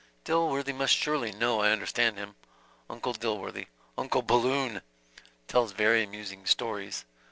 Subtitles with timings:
[0.25, 2.33] Dilworthy must surely know I understand him.
[2.89, 3.67] Uncle Dilworthy....
[3.99, 4.81] Uncle Balloon!
[5.47, 7.05] Tells very amusing stories